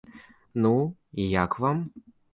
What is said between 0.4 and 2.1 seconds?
Ну, і як вам?